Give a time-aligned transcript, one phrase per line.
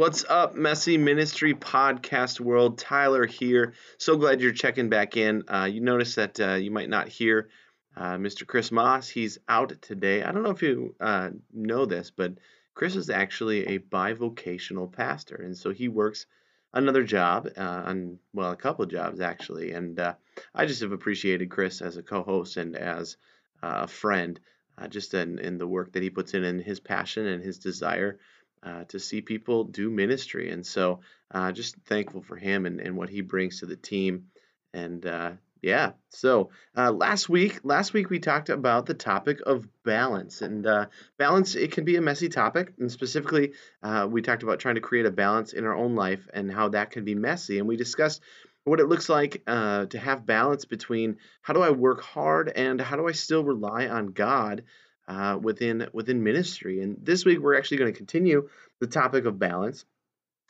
[0.00, 2.78] what's up, Messy Ministry Podcast World?
[2.78, 3.74] Tyler here.
[3.98, 5.44] So glad you're checking back in.
[5.46, 7.50] Uh, you notice that uh, you might not hear
[7.98, 8.46] uh, Mr.
[8.46, 9.10] Chris Moss.
[9.10, 10.22] He's out today.
[10.22, 12.32] I don't know if you uh, know this, but
[12.72, 16.24] Chris is actually a bivocational pastor, and so he works
[16.72, 19.72] another job uh, on well, a couple of jobs actually.
[19.72, 20.14] And uh,
[20.54, 23.18] I just have appreciated Chris as a co-host and as
[23.62, 24.40] a friend,
[24.88, 28.18] just in, in the work that he puts in and his passion and his desire
[28.62, 30.50] uh, to see people do ministry.
[30.50, 34.26] And so uh, just thankful for him and, and what he brings to the team.
[34.72, 35.32] And uh,
[35.62, 40.66] yeah, so uh, last week, last week we talked about the topic of balance, and
[40.66, 40.86] uh,
[41.18, 44.80] balance it can be a messy topic, and specifically uh, we talked about trying to
[44.80, 47.76] create a balance in our own life and how that can be messy, and we
[47.76, 48.22] discussed
[48.64, 52.80] what it looks like uh, to have balance between how do I work hard and
[52.80, 54.64] how do I still rely on God
[55.10, 56.80] uh, within within ministry.
[56.80, 59.84] And this week we're actually going to continue the topic of balance,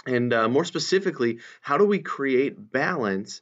[0.06, 3.40] and uh, more specifically, how do we create balance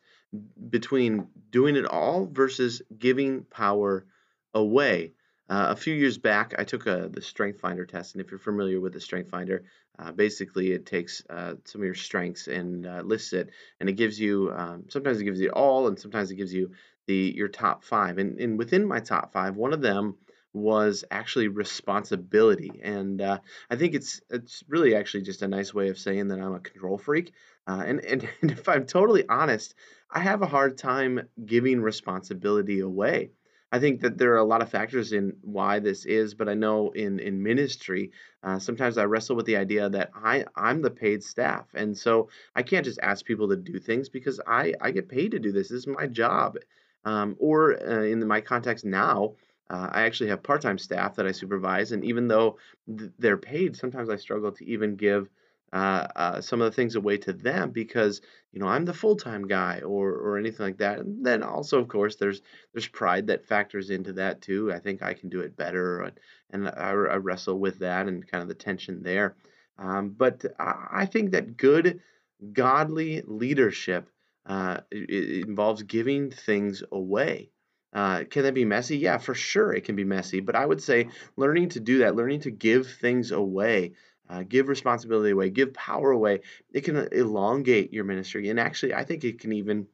[0.71, 4.07] between doing it all versus giving power
[4.55, 5.13] away?
[5.51, 8.39] Uh, a few years back, I took a, the Strength Finder test, and if you're
[8.39, 9.65] familiar with the Strength Finder,
[9.99, 13.95] uh, basically it takes uh, some of your strengths and uh, lists it, and it
[13.95, 16.71] gives you um, sometimes it gives you all, and sometimes it gives you
[17.07, 18.19] the your top five.
[18.19, 20.17] And, and within my top five, one of them
[20.53, 22.81] was actually responsibility.
[22.83, 23.39] And uh,
[23.71, 26.61] I think it's it's really actually just a nice way of saying that I'm a
[26.61, 27.33] control freak.
[27.67, 29.75] Uh, and, and, and if I'm totally honest,
[30.11, 33.31] I have a hard time giving responsibility away.
[33.71, 36.55] I think that there are a lot of factors in why this is, but I
[36.55, 38.13] know in in ministry,
[38.43, 42.31] uh, sometimes I wrestle with the idea that I I'm the paid staff, and so
[42.55, 45.53] I can't just ask people to do things because I I get paid to do
[45.53, 45.69] this.
[45.69, 46.57] This is my job.
[47.05, 49.35] Um, or uh, in my context now,
[49.71, 53.37] uh, I actually have part time staff that I supervise, and even though th- they're
[53.37, 55.29] paid, sometimes I struggle to even give
[55.73, 59.17] uh, uh, some of the things away to them because you know I'm the full
[59.17, 61.01] time guy or or anything like that.
[61.01, 62.41] And then also, of course, there's
[62.73, 64.73] there's pride that factors into that too.
[64.73, 66.21] I think I can do it better, and,
[66.51, 69.37] and I, I wrestle with that and kind of the tension there.
[69.79, 72.01] Um, but I think that good,
[72.53, 74.11] godly leadership
[74.47, 77.51] uh, it, it involves giving things away.
[77.93, 78.99] Uh, can that be messy?
[78.99, 80.41] Yeah, for sure it can be messy.
[80.41, 83.93] But I would say learning to do that, learning to give things away,
[84.29, 86.41] uh, give responsibility away, give power away,
[86.73, 88.51] it can elongate your ministry.
[88.51, 89.87] And actually, I think it can even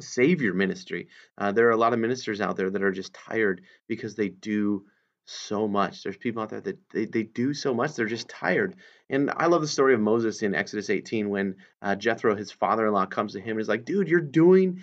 [0.00, 1.08] save your ministry.
[1.36, 4.28] Uh, there are a lot of ministers out there that are just tired because they
[4.28, 4.84] do
[5.24, 6.02] so much.
[6.02, 8.76] There's people out there that they, they do so much, they're just tired.
[9.10, 12.86] And I love the story of Moses in Exodus 18 when uh, Jethro, his father
[12.86, 14.80] in law, comes to him and is like, dude, you're doing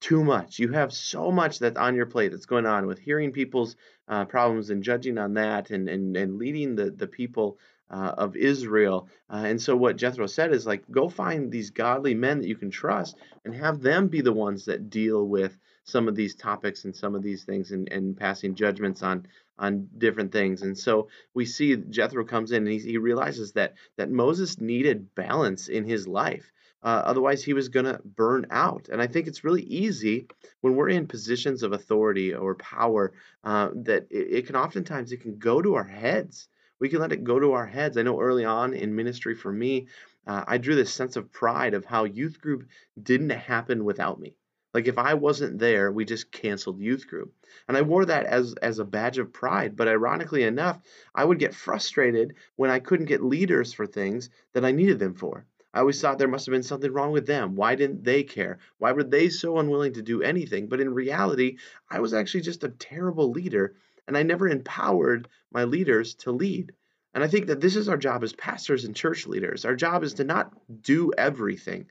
[0.00, 0.58] too much.
[0.58, 3.76] You have so much that's on your plate that's going on with hearing people's
[4.08, 7.58] uh, problems and judging on that and, and, and leading the, the people
[7.90, 9.08] uh, of Israel.
[9.30, 12.56] Uh, and so, what Jethro said is like, go find these godly men that you
[12.56, 16.84] can trust and have them be the ones that deal with some of these topics
[16.84, 19.26] and some of these things and, and passing judgments on
[19.58, 20.62] on different things.
[20.62, 25.14] And so we see Jethro comes in and he, he realizes that that Moses needed
[25.14, 26.50] balance in his life.
[26.84, 28.90] Uh, otherwise, he was going to burn out.
[28.92, 30.28] And I think it's really easy
[30.60, 35.22] when we're in positions of authority or power uh, that it, it, can oftentimes it
[35.22, 36.46] can go to our heads.
[36.78, 37.96] We can let it go to our heads.
[37.96, 39.86] I know early on in ministry for me,
[40.26, 42.68] uh, I drew this sense of pride of how youth group
[43.02, 44.36] didn't happen without me.
[44.74, 47.32] Like if I wasn't there, we just canceled youth group.
[47.66, 50.80] And I wore that as as a badge of pride, but ironically enough,
[51.14, 55.14] I would get frustrated when I couldn't get leaders for things that I needed them
[55.14, 55.46] for.
[55.74, 57.56] I always thought there must have been something wrong with them.
[57.56, 58.60] Why didn't they care?
[58.78, 60.68] Why were they so unwilling to do anything?
[60.68, 61.58] But in reality,
[61.90, 63.74] I was actually just a terrible leader,
[64.06, 66.72] and I never empowered my leaders to lead.
[67.12, 69.64] And I think that this is our job as pastors and church leaders.
[69.64, 71.90] Our job is to not do everything.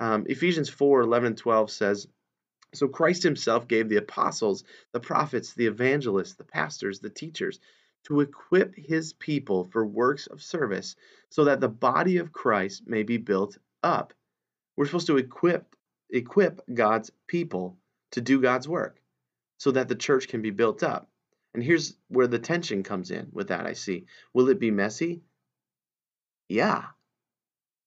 [0.00, 2.08] Um, Ephesians 4 11 and 12 says,
[2.74, 7.60] So Christ himself gave the apostles, the prophets, the evangelists, the pastors, the teachers
[8.04, 10.96] to equip his people for works of service
[11.28, 14.14] so that the body of Christ may be built up.
[14.76, 15.74] We're supposed to equip
[16.12, 17.78] equip God's people
[18.12, 19.00] to do God's work
[19.58, 21.08] so that the church can be built up.
[21.54, 24.06] And here's where the tension comes in with that I see.
[24.32, 25.22] Will it be messy?
[26.48, 26.86] Yeah,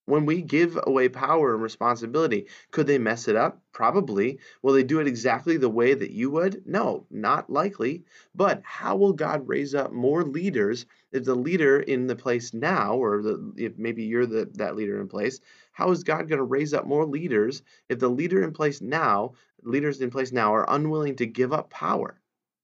[0.06, 3.62] when we give away power and responsibility, could they mess it up?
[3.72, 4.40] Probably.
[4.62, 6.64] Will they do it exactly the way that you would?
[6.66, 8.04] No, not likely.
[8.36, 12.96] But how will God raise up more leaders if the leader in the place now,
[12.96, 15.40] or the, if maybe you're the, that leader in place,
[15.72, 19.34] how is God going to raise up more leaders if the leader in place now,
[19.64, 22.20] leaders in place now, are unwilling to give up power?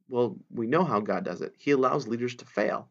[0.09, 1.56] Well, we know how God does it.
[1.57, 2.89] He allows leaders to fail.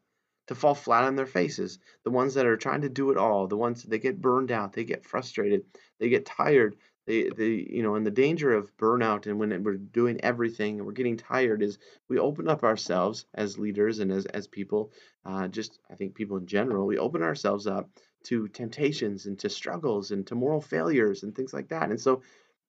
[0.49, 1.79] To fall flat on their faces.
[2.05, 4.73] The ones that are trying to do it all, the ones that get burned out,
[4.73, 5.65] they get frustrated,
[5.99, 6.77] they get tired.
[7.07, 10.87] They, they, you know, and the danger of burnout and when we're doing everything and
[10.87, 14.93] we're getting tired is we open up ourselves as leaders and as, as people,
[15.25, 17.89] uh, just I think people in general, we open ourselves up
[18.25, 21.89] to temptations and to struggles and to moral failures and things like that.
[21.89, 22.21] And so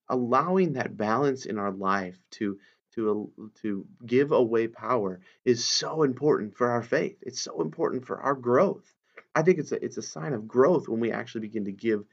[0.08, 2.58] allowing that balance in our life to
[2.94, 3.30] to
[3.62, 7.18] to give away power is so important for our faith.
[7.22, 8.92] It's so important for our growth.
[9.34, 12.04] I think it's a it's a sign of growth when we actually begin to give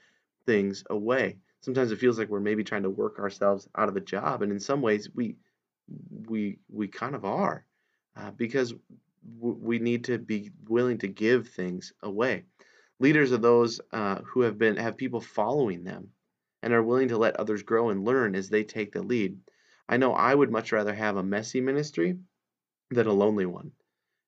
[0.45, 1.37] things away.
[1.61, 4.51] Sometimes it feels like we're maybe trying to work ourselves out of a job, and
[4.51, 5.35] in some ways we
[6.27, 7.65] we we kind of are
[8.15, 8.73] uh, because
[9.39, 12.43] we need to be willing to give things away.
[12.99, 16.09] Leaders are those uh, who have been have people following them
[16.63, 19.37] and are willing to let others grow and learn as they take the lead.
[19.89, 22.19] I know I would much rather have a messy ministry
[22.91, 23.71] than a lonely one.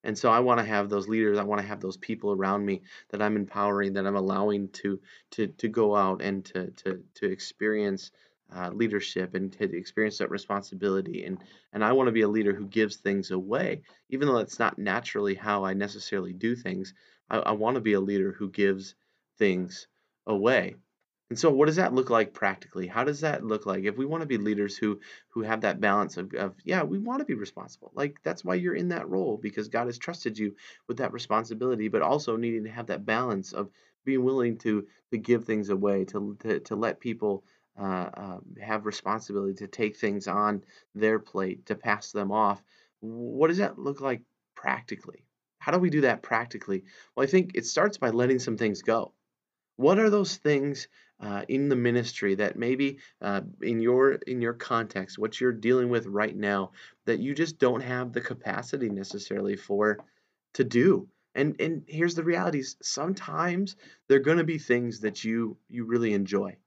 [0.04, 2.66] And so I want to have those leaders, I want to have those people around
[2.66, 5.02] me that I'm empowering, that I'm allowing to
[5.32, 8.12] to to go out and to to to experience
[8.54, 11.26] uh, leadership and to experience that responsibility.
[11.26, 14.60] And and I want to be a leader who gives things away, even though that's
[14.60, 16.94] not naturally how I necessarily do things.
[17.30, 18.96] I, I want to be a leader who gives
[19.38, 19.88] things
[20.28, 20.76] away.
[21.30, 22.88] And so what does that look like practically?
[22.88, 25.00] How does that look like if we want to be leaders who
[25.30, 27.92] who have that balance of, of yeah, we want to be responsible.
[27.94, 30.56] Like that's why you're in that role because God has trusted you
[30.88, 33.70] with that responsibility, but also needing to have that balance of
[34.06, 37.44] being willing to to give things away, to to, to let people
[37.80, 40.64] uh, uh, have responsibility, to take things on
[40.96, 42.62] their plate, to pass them off.
[43.02, 44.22] What does that look like
[44.56, 45.25] practically?
[45.60, 46.86] How do we do that practically?
[47.16, 49.14] Well, I think it starts by letting some things go.
[49.80, 50.90] What are those things
[51.22, 55.90] uh, in the ministry that maybe uh, in your in your context what you're dealing
[55.90, 56.72] with right now
[57.06, 59.98] that you just don't have the capacity necessarily for
[60.56, 61.08] to do?
[61.34, 63.78] And and here's the realities sometimes
[64.10, 66.58] they're going to be things that you you really enjoy.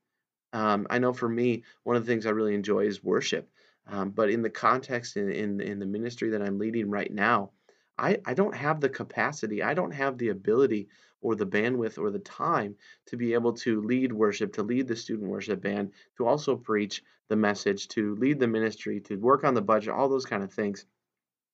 [0.54, 3.46] Um, i know for me one of the things i really enjoy is worship.
[3.86, 7.50] Um, but in the context in, in in the ministry that i'm leading right now
[7.98, 10.88] I, I don't have the capacity, I don't have the ability
[11.22, 12.76] or the bandwidth or the time
[13.06, 17.02] to be able to lead worship, to lead the student worship band, to also preach
[17.28, 20.52] the message, to lead the ministry, to work on the budget, all those kind of
[20.52, 20.84] things.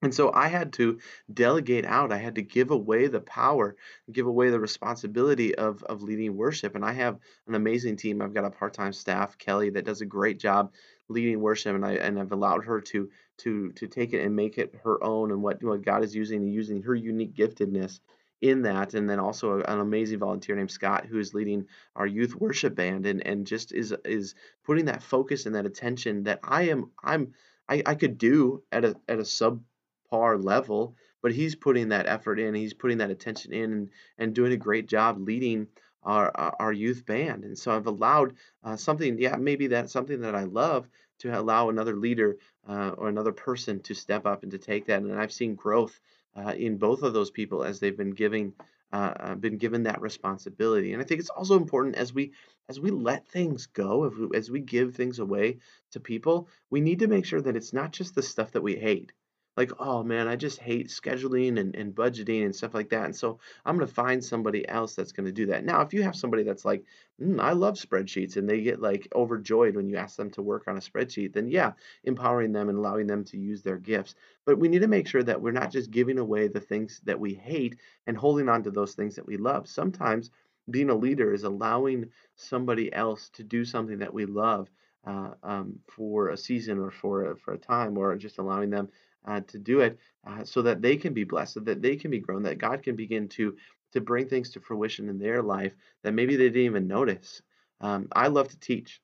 [0.01, 0.99] And so I had to
[1.33, 2.13] delegate out.
[2.13, 3.75] I had to give away the power,
[4.13, 6.77] give away the responsibility of, of leading worship.
[6.77, 7.19] And I have
[7.49, 8.23] an amazing team.
[8.23, 10.73] I've got a part-time staff, Kelly, that does a great job
[11.09, 14.59] leading worship, and I and I've allowed her to to to take it and make
[14.59, 18.01] it her own and what what God is using and using her unique giftedness
[18.41, 22.35] in that and then also an amazing volunteer named Scott who is leading our youth
[22.37, 26.69] worship band and and just is is putting that focus and that attention that I
[26.69, 27.35] am I'm
[27.69, 32.39] I, I could do at a at a subpar level but he's putting that effort
[32.39, 35.67] in he's putting that attention in and, and doing a great job leading
[36.05, 37.45] our our youth band.
[37.45, 40.89] And so I've allowed uh, something yeah maybe that's something that I love
[41.21, 42.39] to allow another leader
[42.69, 45.99] uh, or another person to step up and to take that and I've seen growth
[46.39, 48.53] uh, in both of those people as they've been giving
[48.93, 50.95] uh, uh, been given that responsibility.
[50.95, 52.33] And I think it's also important as we
[52.71, 55.59] as we let things go, we, as we give things away
[55.93, 58.77] to people, we need to make sure that it's not just the stuff that we
[58.77, 59.13] hate
[59.59, 63.07] like, oh man, I just hate scheduling and, and budgeting and stuff like that.
[63.07, 65.65] And so I'm going to find somebody else that's going to do that.
[65.65, 66.85] Now, if you have somebody that's like,
[67.21, 70.69] mm, I love spreadsheets and they get like overjoyed when you ask them to work
[70.69, 71.73] on a spreadsheet, then yeah,
[72.05, 74.15] empowering them and allowing them to use their gifts.
[74.47, 77.19] But we need to make sure that we're not just giving away the things that
[77.19, 79.67] we hate and holding on to those things that we love.
[79.69, 80.31] Sometimes
[80.71, 84.71] being a leader is allowing somebody else to do something that we love
[85.05, 88.89] uh, um, for a season or for a, for a time, or just allowing them
[89.27, 92.11] uh, to do it uh, so that they can be blessed, so that they can
[92.11, 93.57] be grown, that God can begin to
[93.93, 95.73] to bring things to fruition in their life
[96.03, 97.41] that maybe they didn't even notice.
[97.81, 99.01] Um, I love to teach.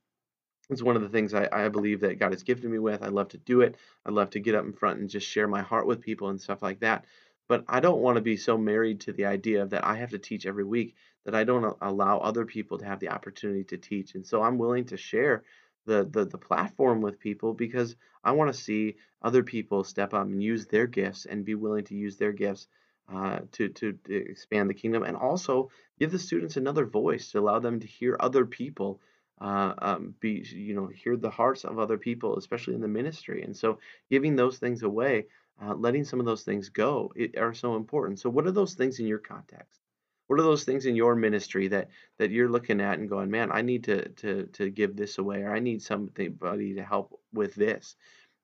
[0.70, 3.02] It's one of the things I, I believe that God has gifted me with.
[3.02, 3.76] I love to do it.
[4.04, 6.40] I love to get up in front and just share my heart with people and
[6.40, 7.04] stuff like that.
[7.48, 10.18] But I don't want to be so married to the idea that I have to
[10.18, 14.14] teach every week that I don't allow other people to have the opportunity to teach.
[14.14, 15.44] And so I'm willing to share
[15.86, 20.26] the the, the platform with people because I want to see other people step up
[20.26, 22.68] and use their gifts and be willing to use their gifts
[23.12, 27.38] uh, to, to, to expand the kingdom and also give the students another voice to
[27.38, 29.00] allow them to hear other people
[29.40, 33.42] uh, um, be you know hear the hearts of other people especially in the ministry.
[33.42, 33.78] And so
[34.10, 35.26] giving those things away
[35.62, 38.20] uh, letting some of those things go it, are so important.
[38.20, 39.83] So what are those things in your context
[40.26, 41.88] what are those things in your ministry that
[42.18, 45.42] that you're looking at and going, man, I need to to to give this away,
[45.42, 47.96] or I need somebody to help with this?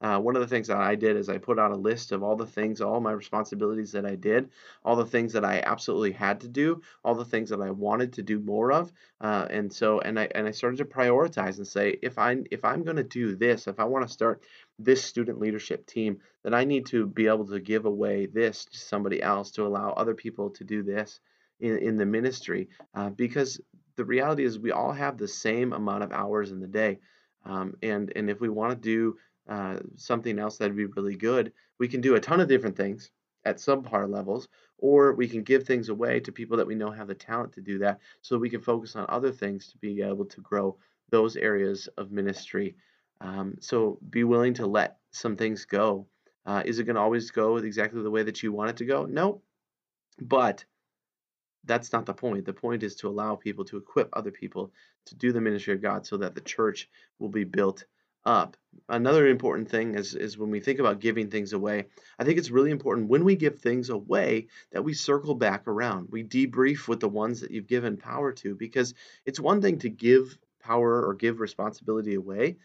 [0.02, 2.22] uh, one of the things that I did is I put out a list of
[2.22, 4.48] all the things, all my responsibilities that I did,
[4.82, 8.14] all the things that I absolutely had to do, all the things that I wanted
[8.14, 11.66] to do more of, uh, and so and I and I started to prioritize and
[11.66, 14.42] say if I if I'm going to do this, if I want to start
[14.78, 18.78] this student leadership team, then I need to be able to give away this to
[18.78, 21.20] somebody else to allow other people to do this
[21.60, 23.60] in, in the ministry uh, because
[23.96, 26.98] the reality is we all have the same amount of hours in the day.
[27.44, 29.16] Um, and and if we want to do
[29.48, 33.10] uh, something else that'd be really good, we can do a ton of different things
[33.44, 34.48] at subpar levels,
[34.78, 37.60] or we can give things away to people that we know have the talent to
[37.60, 40.76] do that, so we can focus on other things to be able to grow
[41.10, 42.76] those areas of ministry.
[43.20, 46.06] Um, so be willing to let some things go.
[46.46, 48.84] Uh, is it going to always go exactly the way that you want it to
[48.84, 49.04] go?
[49.04, 49.42] No,
[50.20, 50.64] but
[51.64, 52.44] that's not the point.
[52.44, 54.72] The point is to allow people to equip other people
[55.06, 56.88] to do the ministry of God so that the church
[57.18, 57.84] will be built
[58.24, 58.56] up.
[58.88, 61.86] Another important thing is, is when we think about giving things away,
[62.18, 66.08] I think it's really important when we give things away that we circle back around.
[66.10, 69.88] We debrief with the ones that you've given power to because it's one thing to
[69.88, 72.56] give power or give responsibility away.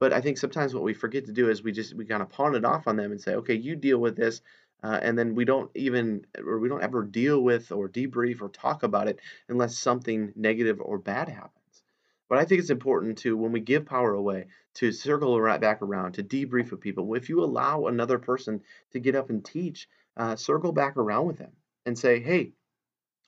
[0.00, 2.28] But I think sometimes what we forget to do is we just we kind of
[2.28, 4.42] pawn it off on them and say, okay, you deal with this,
[4.84, 8.50] uh, and then we don't even or we don't ever deal with or debrief or
[8.50, 11.82] talk about it unless something negative or bad happens.
[12.28, 15.80] But I think it's important to, when we give power away, to circle right back
[15.82, 17.14] around, to debrief with people.
[17.14, 18.60] If you allow another person
[18.92, 21.52] to get up and teach, uh, circle back around with them
[21.86, 22.52] and say, hey,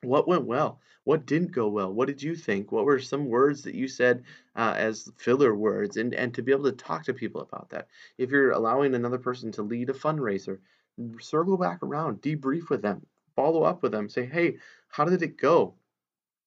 [0.02, 0.80] what went well?
[1.04, 1.92] What didn't go well?
[1.92, 2.72] What did you think?
[2.72, 4.24] What were some words that you said
[4.56, 5.96] uh, as filler words?
[5.96, 7.86] And, and to be able to talk to people about that.
[8.18, 10.58] If you're allowing another person to lead a fundraiser,
[11.20, 14.56] circle back around, debrief with them, follow up with them, say, hey,
[14.88, 15.74] how did it go?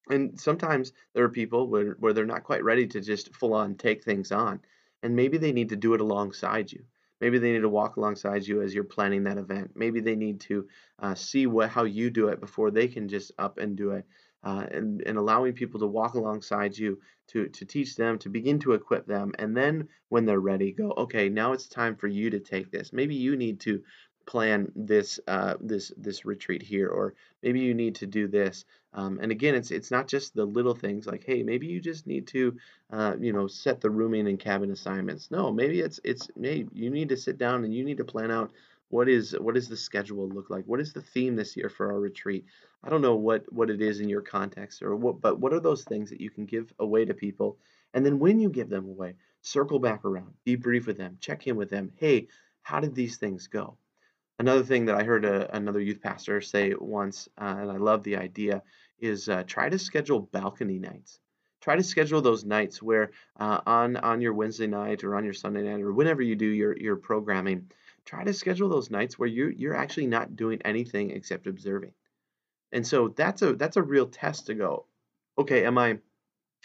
[0.10, 3.76] And sometimes there are people where, where they're not quite ready to just full on
[3.76, 4.60] take things on.
[5.04, 6.84] And maybe they need to do it alongside you.
[7.22, 9.72] Maybe they need to walk alongside you as you're planning that event.
[9.76, 10.68] Maybe they need to
[11.00, 14.06] uh, see what how you do it before they can just up and do it.
[14.42, 18.58] Uh, and, and allowing people to walk alongside you to, to teach them, to begin
[18.58, 19.34] to equip them.
[19.38, 22.94] And then when they're ready, go, okay, now it's time for you to take this.
[22.94, 23.84] Maybe you need to
[24.30, 28.64] plan this uh, this this retreat here, or maybe you need to do this.
[28.94, 32.06] Um, and again, it's it's not just the little things like, hey, maybe you just
[32.06, 32.56] need to,
[32.94, 35.32] uh, you know, set the rooming and cabin assignments.
[35.32, 38.30] No, maybe it's it's maybe you need to sit down and you need to plan
[38.30, 38.52] out
[38.90, 40.66] what is what does the schedule look like?
[40.66, 42.46] What is the theme this year for our retreat?
[42.84, 45.60] I don't know what what it is in your context or what, but what are
[45.60, 47.58] those things that you can give away to people?
[47.96, 51.56] And then when you give them away, circle back around, debrief with them, check in
[51.56, 51.92] with them.
[51.96, 52.28] Hey,
[52.62, 53.76] how did these things go?
[54.40, 58.04] Another thing that I heard a, another youth pastor say once, uh, and I love
[58.04, 58.64] the idea,
[58.98, 61.20] is uh, try to schedule balcony nights.
[61.60, 65.34] Try to schedule those nights where uh, on on your Wednesday night or on your
[65.34, 67.70] Sunday night or whenever you do your your programming,
[68.06, 71.92] try to schedule those nights where you you're actually not doing anything except observing.
[72.72, 74.86] And so that's a that's a real test to go.
[75.38, 76.00] Okay, am I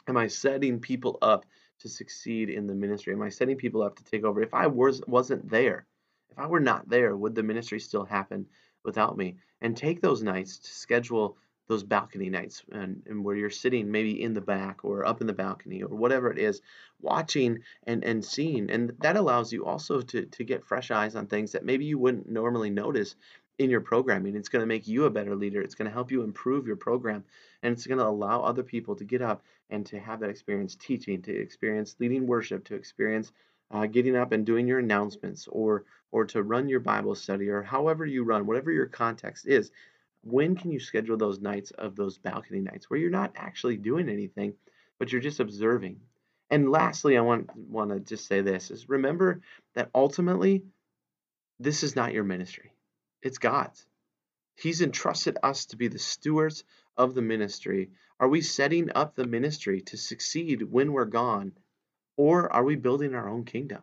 [0.07, 1.45] am I setting people up
[1.81, 3.14] to succeed in the ministry?
[3.14, 4.40] Am I setting people up to take over?
[4.40, 5.87] If I was wasn't there,
[6.35, 8.47] if I were not there, would the ministry still happen
[8.85, 9.37] without me?
[9.61, 11.37] And take those nights to schedule
[11.69, 15.29] those balcony nights and, and where you're sitting maybe in the back or up in
[15.29, 16.61] the balcony or whatever it is,
[17.00, 18.69] watching and, and seeing.
[18.69, 21.99] And that allows you also to, to get fresh eyes on things that maybe you
[21.99, 23.14] wouldn't normally notice
[23.59, 24.35] in your programming.
[24.35, 25.62] It's going to make you a better leader.
[25.62, 27.25] It's going to help you improve your program.
[27.62, 30.75] And it's going to allow other people to get up and to have that experience
[30.75, 33.31] teaching, to experience leading worship, to experience
[33.75, 37.61] uh, getting up and doing your announcements or or to run your Bible study or
[37.61, 39.73] however you run, whatever your context is,
[40.23, 44.09] when can you schedule those nights of those balcony nights where you're not actually doing
[44.09, 44.54] anything,
[45.00, 46.00] but you're just observing?
[46.50, 49.40] And lastly, I want want to just say this is remember
[49.75, 50.62] that ultimately
[51.59, 52.73] this is not your ministry.
[53.23, 53.85] It's God's.
[54.57, 56.62] He's entrusted us to be the stewards
[56.97, 57.90] of the ministry.
[58.21, 61.52] Are we setting up the ministry to succeed when we're gone
[62.16, 63.83] or are we building our own kingdom?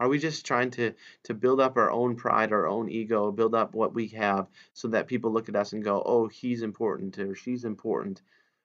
[0.00, 3.54] Are we just trying to to build up our own pride, our own ego, build
[3.54, 7.18] up what we have so that people look at us and go, "Oh, he's important
[7.18, 8.22] or she's important."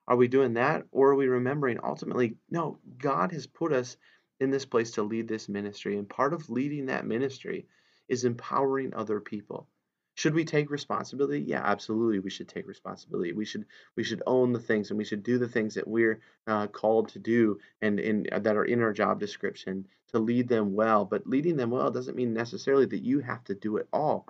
[0.07, 3.97] Are we doing that or are we remembering ultimately, no, God has put us
[4.39, 7.67] in this place to lead this ministry and part of leading that ministry
[8.07, 9.67] is empowering other people.
[10.15, 11.41] Should we take responsibility?
[11.41, 12.20] Yeah, absolutely.
[12.20, 13.34] We should take responsibility.
[13.34, 13.65] We should
[13.96, 17.10] we should own the things and we should do the things that we're uh, called
[17.10, 21.03] to do and in uh, that are in our job description to lead them well.
[21.05, 24.27] But leading them well doesn't mean necessarily that you have to do it all.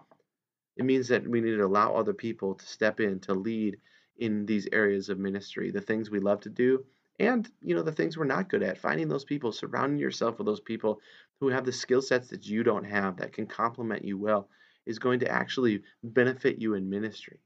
[0.77, 3.77] It means that we need to allow other people to step in to lead
[4.17, 6.85] in these areas of ministry, the things we love to do
[7.19, 10.47] and you know the things we're not good at finding those people surrounding yourself with
[10.47, 10.99] those people
[11.39, 14.49] who have the skill sets that you don't have that can complement you well
[14.85, 17.39] is going to actually benefit you in ministry.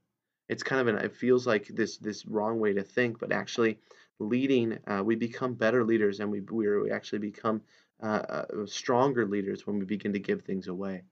[0.48, 3.78] It's kind of an it feels like this this wrong way to think but actually
[4.18, 7.62] leading uh, we become better leaders and we we actually become
[8.02, 11.02] uh, uh, stronger leaders when we begin to give things away.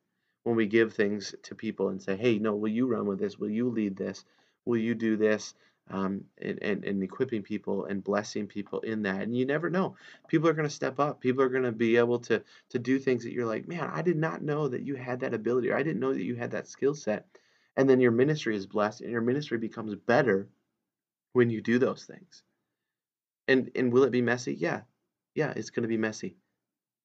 [0.45, 3.39] When we give things to people and say hey no will you run with this?
[3.39, 4.25] Will you lead this?
[4.65, 5.55] Will you do this
[5.91, 9.23] um, and, and, and equipping people and blessing people in that.
[9.23, 9.97] And you never know.
[10.29, 11.21] People are going to step up.
[11.21, 14.03] People are going to be able to to do things that you're like, man, I
[14.03, 16.53] did not know that you had that ability, or I didn't know that you had
[16.53, 17.27] that skill set.
[17.77, 20.49] And then your ministry is blessed, and your ministry becomes better
[21.33, 22.43] when you do those things.
[23.49, 24.55] And and will it be messy?
[24.55, 24.83] Yeah,
[25.35, 26.37] yeah, it's going to be messy.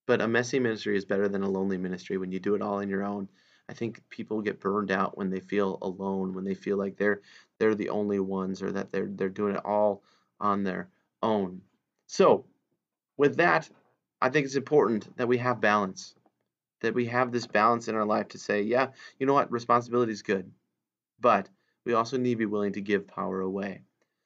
[0.08, 2.80] But a messy ministry is better than a lonely ministry when you do it all
[2.80, 3.30] on your own
[3.72, 7.22] I think people get burned out when they feel alone, when they feel like they're
[7.58, 10.04] they're the only ones or that they're they're doing it all
[10.42, 10.90] on their
[11.24, 11.62] own.
[12.06, 12.44] So,
[13.16, 13.70] with that,
[14.22, 16.16] I think it's important that we have balance.
[16.82, 18.88] That we have this balance in our life to say, yeah,
[19.20, 20.52] you know what, responsibility is good,
[21.22, 21.48] but
[21.86, 23.84] we also need to be willing to give power away.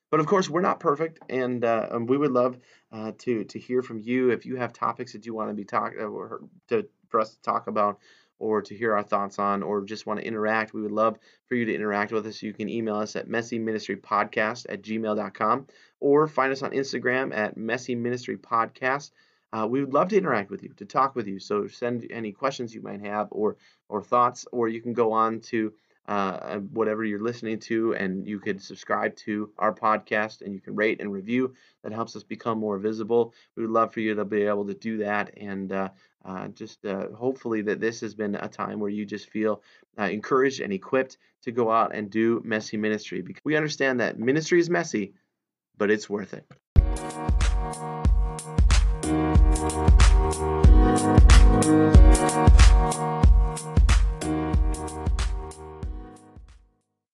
[0.09, 2.57] But of course, we're not perfect, and, uh, and we would love
[2.91, 5.65] uh, to to hear from you if you have topics that you want to be
[5.65, 7.99] talk uh, or to for us to talk about
[8.39, 11.55] or to hear our thoughts on or just want to interact, we would love for
[11.55, 12.43] you to interact with us.
[12.43, 15.67] You can email us at messyministrypodcast at gmail.com
[15.99, 19.11] or find us on Instagram at messyministrypodcast.
[19.53, 21.39] Uh, we would love to interact with you, to talk with you.
[21.39, 23.55] So send any questions you might have or
[23.87, 25.71] or thoughts, or you can go on to
[26.07, 30.75] uh, whatever you're listening to, and you could subscribe to our podcast and you can
[30.75, 31.53] rate and review.
[31.83, 33.33] That helps us become more visible.
[33.55, 35.89] We would love for you to be able to do that and uh,
[36.23, 39.61] uh, just uh, hopefully that this has been a time where you just feel
[39.99, 44.19] uh, encouraged and equipped to go out and do messy ministry because we understand that
[44.19, 45.13] ministry is messy,
[45.77, 46.45] but it's worth it.